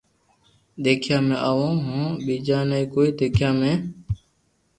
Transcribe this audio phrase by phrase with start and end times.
[0.83, 3.71] دآکيا ۾ آووہ ھون ٻيجا ني ڪوئي ديکيا ۾